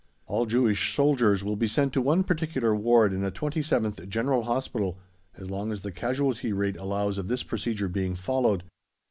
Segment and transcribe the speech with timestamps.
[0.25, 4.97] All Jewish soldiers will be sent to one particular Ward in the 27th General Hospital,
[5.37, 8.63] as long as the casualty rate allows of this procedure being followed.